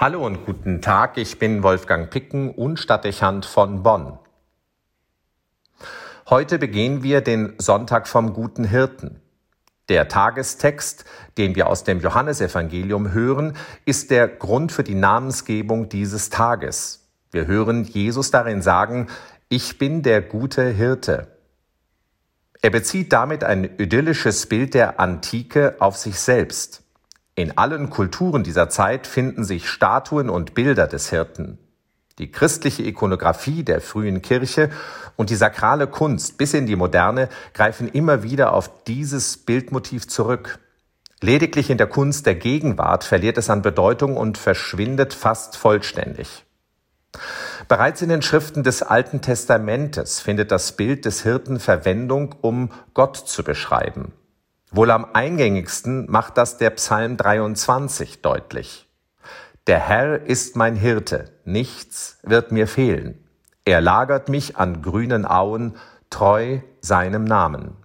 [0.00, 4.16] Hallo und guten Tag, ich bin Wolfgang Picken und Stadtdechant von Bonn.
[6.30, 9.20] Heute begehen wir den Sonntag vom guten Hirten.
[9.88, 11.04] Der Tagestext,
[11.36, 13.56] den wir aus dem Johannesevangelium hören,
[13.86, 17.08] ist der Grund für die Namensgebung dieses Tages.
[17.32, 19.08] Wir hören Jesus darin sagen,
[19.48, 21.36] ich bin der gute Hirte.
[22.62, 26.84] Er bezieht damit ein idyllisches Bild der Antike auf sich selbst.
[27.38, 31.56] In allen Kulturen dieser Zeit finden sich Statuen und Bilder des Hirten.
[32.18, 34.70] Die christliche Ikonographie der frühen Kirche
[35.14, 40.58] und die sakrale Kunst bis in die Moderne greifen immer wieder auf dieses Bildmotiv zurück.
[41.20, 46.44] Lediglich in der Kunst der Gegenwart verliert es an Bedeutung und verschwindet fast vollständig.
[47.68, 53.16] Bereits in den Schriften des Alten Testamentes findet das Bild des Hirten Verwendung, um Gott
[53.16, 54.10] zu beschreiben.
[54.70, 58.88] Wohl am eingängigsten macht das der Psalm 23 deutlich.
[59.66, 63.26] Der Herr ist mein Hirte, nichts wird mir fehlen.
[63.64, 65.76] Er lagert mich an grünen Auen,
[66.10, 67.76] treu seinem Namen.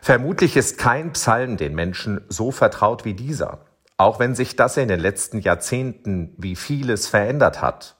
[0.00, 4.88] Vermutlich ist kein Psalm den Menschen so vertraut wie dieser, auch wenn sich das in
[4.88, 7.96] den letzten Jahrzehnten wie vieles verändert hat.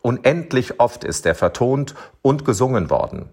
[0.00, 3.28] Unendlich oft ist er vertont und gesungen worden.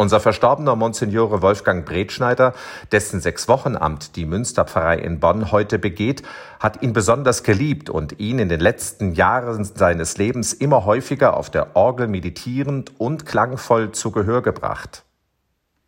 [0.00, 2.54] Unser verstorbener Monsignore Wolfgang Bretschneider,
[2.90, 6.22] dessen Sechswochenamt die Münsterpfarrei in Bonn heute begeht,
[6.58, 11.50] hat ihn besonders geliebt und ihn in den letzten Jahren seines Lebens immer häufiger auf
[11.50, 15.02] der Orgel meditierend und klangvoll zu Gehör gebracht.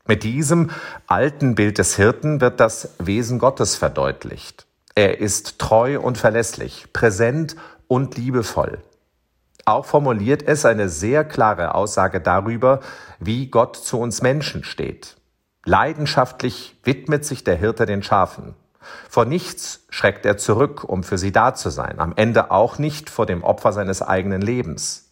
[0.07, 0.69] Mit diesem
[1.07, 4.67] alten Bild des Hirten wird das Wesen Gottes verdeutlicht.
[4.95, 7.57] Er ist treu und verlässlich, präsent
[7.89, 8.77] und liebevoll.
[9.65, 12.81] Auch formuliert es eine sehr klare Aussage darüber,
[13.21, 15.17] wie Gott zu uns Menschen steht.
[15.65, 18.55] Leidenschaftlich widmet sich der Hirte den Schafen.
[19.09, 23.11] Vor nichts schreckt er zurück, um für sie da zu sein, am Ende auch nicht
[23.11, 25.11] vor dem Opfer seines eigenen Lebens.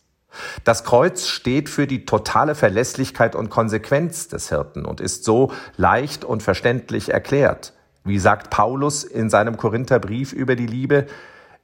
[0.64, 6.24] Das Kreuz steht für die totale Verlässlichkeit und Konsequenz des Hirten und ist so leicht
[6.24, 7.72] und verständlich erklärt.
[8.04, 11.06] Wie sagt Paulus in seinem Korintherbrief über die Liebe,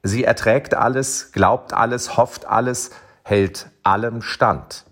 [0.06, 2.90] Sie erträgt alles, glaubt alles, hofft alles,
[3.24, 4.84] hält allem stand.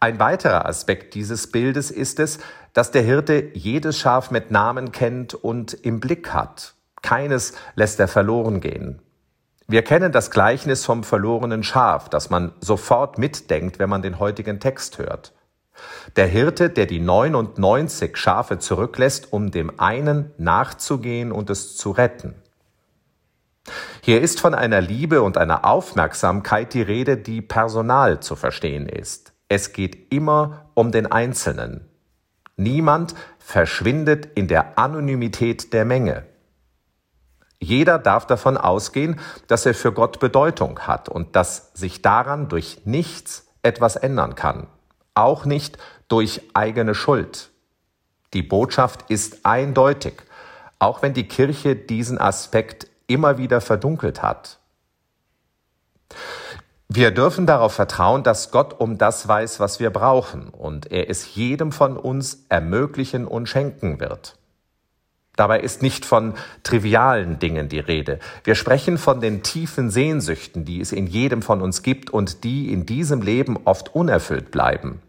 [0.00, 2.40] Ein weiterer Aspekt dieses Bildes ist es,
[2.72, 6.74] dass der Hirte jedes Schaf mit Namen kennt und im Blick hat.
[7.02, 9.00] Keines lässt er verloren gehen.
[9.68, 14.58] Wir kennen das Gleichnis vom verlorenen Schaf, das man sofort mitdenkt, wenn man den heutigen
[14.58, 15.32] Text hört.
[16.16, 22.34] Der Hirte, der die 99 Schafe zurücklässt, um dem einen nachzugehen und es zu retten.
[24.06, 29.32] Hier ist von einer Liebe und einer Aufmerksamkeit die Rede, die personal zu verstehen ist.
[29.48, 31.88] Es geht immer um den Einzelnen.
[32.58, 36.26] Niemand verschwindet in der Anonymität der Menge.
[37.58, 42.82] Jeder darf davon ausgehen, dass er für Gott Bedeutung hat und dass sich daran durch
[42.84, 44.66] nichts etwas ändern kann,
[45.14, 45.78] auch nicht
[46.08, 47.52] durch eigene Schuld.
[48.34, 50.24] Die Botschaft ist eindeutig,
[50.78, 54.58] auch wenn die Kirche diesen Aspekt immer wieder verdunkelt hat.
[56.88, 61.34] Wir dürfen darauf vertrauen, dass Gott um das weiß, was wir brauchen und er es
[61.34, 64.36] jedem von uns ermöglichen und schenken wird.
[65.36, 68.20] Dabei ist nicht von trivialen Dingen die Rede.
[68.44, 72.72] Wir sprechen von den tiefen Sehnsüchten, die es in jedem von uns gibt und die
[72.72, 75.02] in diesem Leben oft unerfüllt bleiben.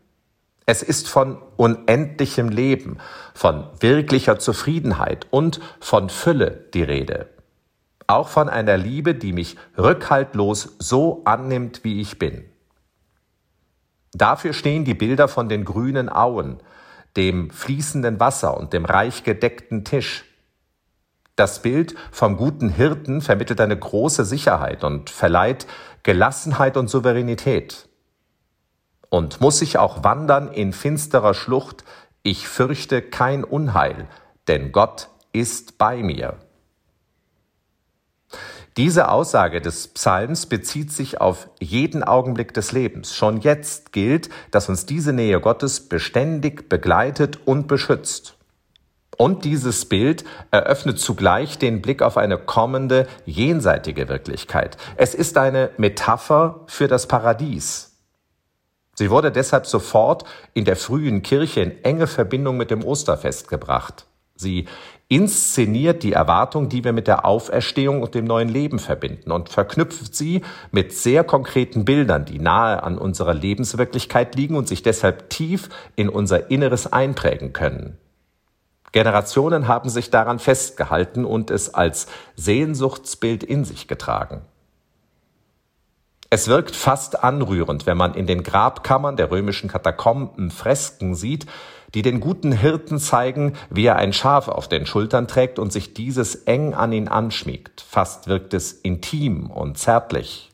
[0.66, 2.98] Es ist von unendlichem Leben,
[3.36, 7.28] von wirklicher Zufriedenheit und von Fülle die Rede.
[8.08, 12.46] Auch von einer Liebe, die mich rückhaltlos so annimmt, wie ich bin.
[14.14, 16.62] Dafür stehen die Bilder von den grünen Auen,
[17.18, 20.26] dem fließenden Wasser und dem reich gedeckten Tisch.
[21.36, 25.68] Das Bild vom guten Hirten vermittelt eine große Sicherheit und verleiht
[26.04, 27.90] Gelassenheit und Souveränität.
[29.10, 31.84] Und muss ich auch wandern in finsterer Schlucht,
[32.24, 34.08] ich fürchte kein Unheil,
[34.48, 36.38] denn Gott ist bei mir.
[38.78, 43.16] Diese Aussage des Psalms bezieht sich auf jeden Augenblick des Lebens.
[43.16, 48.36] Schon jetzt gilt, dass uns diese Nähe Gottes beständig begleitet und beschützt.
[49.18, 54.76] Und dieses Bild eröffnet zugleich den Blick auf eine kommende jenseitige Wirklichkeit.
[54.98, 57.94] Es ist eine Metapher für das Paradies.
[58.96, 64.06] Sie wurde deshalb sofort in der frühen Kirche in enge Verbindung mit dem Osterfest gebracht.
[64.36, 64.68] Sie
[65.08, 70.16] inszeniert die Erwartung, die wir mit der Auferstehung und dem neuen Leben verbinden und verknüpft
[70.16, 70.42] sie
[70.72, 76.10] mit sehr konkreten Bildern, die nahe an unserer Lebenswirklichkeit liegen und sich deshalb tief in
[76.10, 77.98] unser Inneres einprägen können.
[78.92, 84.42] Generationen haben sich daran festgehalten und es als Sehnsuchtsbild in sich getragen.
[86.30, 91.46] Es wirkt fast anrührend, wenn man in den Grabkammern der römischen Katakomben Fresken sieht,
[91.96, 95.94] die den guten Hirten zeigen, wie er ein Schaf auf den Schultern trägt und sich
[95.94, 97.82] dieses eng an ihn anschmiegt.
[97.82, 100.52] Fast wirkt es intim und zärtlich.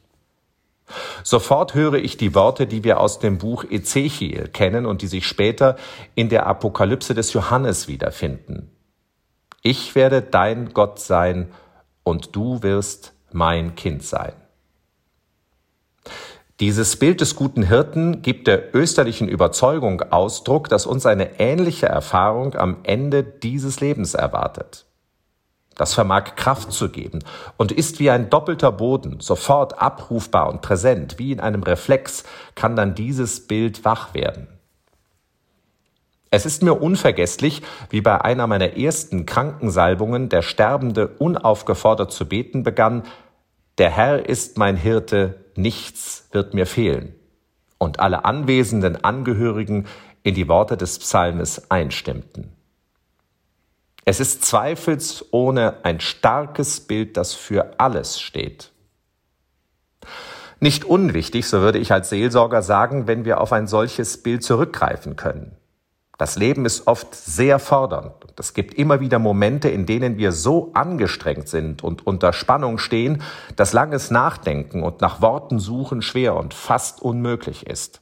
[1.24, 5.26] Sofort höre ich die Worte, die wir aus dem Buch Ezechiel kennen und die sich
[5.26, 5.78] später
[6.16, 8.70] in der Apokalypse des Johannes wiederfinden.
[9.64, 11.52] Ich werde dein Gott sein
[12.04, 14.34] und du wirst mein Kind sein.
[16.62, 22.54] Dieses Bild des guten Hirten gibt der österlichen Überzeugung Ausdruck, dass uns eine ähnliche Erfahrung
[22.54, 24.86] am Ende dieses Lebens erwartet.
[25.74, 27.24] Das vermag Kraft zu geben
[27.58, 32.76] und ist wie ein doppelter Boden, sofort abrufbar und präsent, wie in einem Reflex kann
[32.76, 34.48] dann dieses Bild wach werden.
[36.34, 42.62] Es ist mir unvergesslich, wie bei einer meiner ersten Krankensalbungen der Sterbende unaufgefordert zu beten
[42.64, 43.04] begann,
[43.82, 47.16] der Herr ist mein Hirte, nichts wird mir fehlen.
[47.80, 49.88] Und alle anwesenden Angehörigen
[50.22, 52.56] in die Worte des Psalmes einstimmten.
[54.06, 58.72] Es ist zweifelsohne ein starkes Bild, das für alles steht.
[60.60, 65.16] Nicht unwichtig, so würde ich als Seelsorger sagen, wenn wir auf ein solches Bild zurückgreifen
[65.16, 65.58] können.
[66.22, 68.14] Das Leben ist oft sehr fordernd.
[68.38, 73.24] Es gibt immer wieder Momente, in denen wir so angestrengt sind und unter Spannung stehen,
[73.56, 78.02] dass langes Nachdenken und nach Worten suchen schwer und fast unmöglich ist.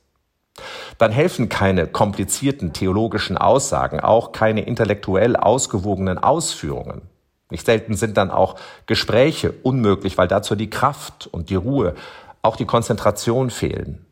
[0.97, 7.03] Dann helfen keine komplizierten theologischen Aussagen, auch keine intellektuell ausgewogenen Ausführungen.
[7.49, 11.95] Nicht selten sind dann auch Gespräche unmöglich, weil dazu die Kraft und die Ruhe,
[12.41, 14.05] auch die Konzentration fehlen.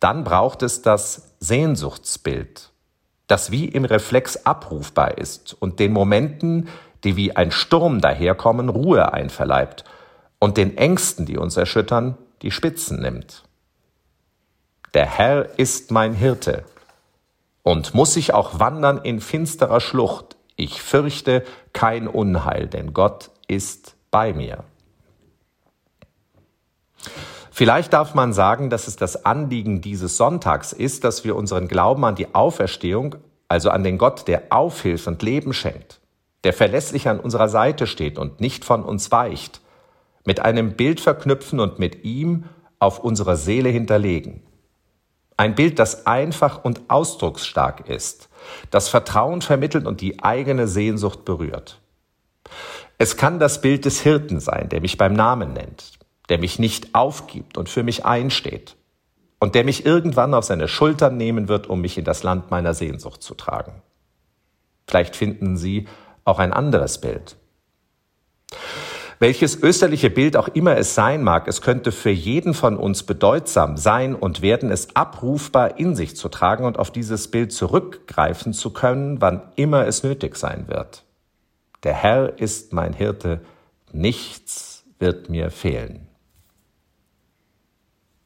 [0.00, 2.70] Dann braucht es das Sehnsuchtsbild,
[3.26, 6.68] das wie im Reflex abrufbar ist und den Momenten,
[7.04, 9.84] die wie ein Sturm daherkommen, Ruhe einverleibt
[10.38, 13.44] und den Ängsten, die uns erschüttern, die Spitzen nimmt.
[14.92, 16.64] Der Herr ist mein Hirte
[17.62, 20.36] und muss ich auch wandern in finsterer Schlucht.
[20.56, 24.62] Ich fürchte kein Unheil, denn Gott ist bei mir.
[27.56, 32.04] Vielleicht darf man sagen, dass es das Anliegen dieses Sonntags ist, dass wir unseren Glauben
[32.04, 33.14] an die Auferstehung,
[33.46, 36.00] also an den Gott, der Aufhilfe und Leben schenkt,
[36.42, 39.60] der verlässlich an unserer Seite steht und nicht von uns weicht,
[40.24, 42.46] mit einem Bild verknüpfen und mit ihm
[42.80, 44.42] auf unserer Seele hinterlegen.
[45.36, 48.30] Ein Bild, das einfach und ausdrucksstark ist,
[48.72, 51.80] das Vertrauen vermittelt und die eigene Sehnsucht berührt.
[52.98, 55.92] Es kann das Bild des Hirten sein, der mich beim Namen nennt,
[56.28, 58.76] der mich nicht aufgibt und für mich einsteht
[59.40, 62.74] und der mich irgendwann auf seine Schultern nehmen wird, um mich in das Land meiner
[62.74, 63.82] Sehnsucht zu tragen.
[64.86, 65.86] Vielleicht finden Sie
[66.24, 67.36] auch ein anderes Bild.
[69.18, 73.76] Welches österliche Bild auch immer es sein mag, es könnte für jeden von uns bedeutsam
[73.76, 78.70] sein und werden, es abrufbar in sich zu tragen und auf dieses Bild zurückgreifen zu
[78.70, 81.04] können, wann immer es nötig sein wird.
[81.84, 83.40] Der Herr ist mein Hirte,
[83.92, 86.08] nichts wird mir fehlen.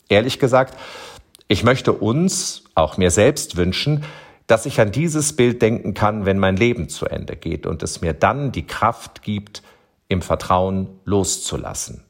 [0.08, 0.78] Ehrlich gesagt,
[1.49, 4.05] ich möchte uns, auch mir selbst wünschen,
[4.46, 8.00] dass ich an dieses Bild denken kann, wenn mein Leben zu Ende geht und es
[8.00, 9.62] mir dann die Kraft gibt,
[10.08, 12.02] im Vertrauen loszulassen.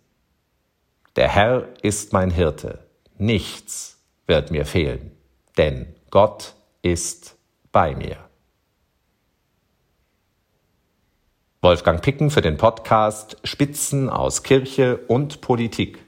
[1.17, 2.79] Der Herr ist mein Hirte,
[3.19, 5.11] nichts wird mir fehlen,
[5.57, 7.37] denn Gott ist
[7.73, 8.17] bei mir.
[11.61, 15.99] Wolfgang Picken für den Podcast Spitzen aus Kirche und Politik.